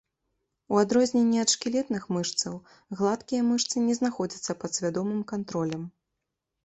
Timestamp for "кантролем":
5.35-5.89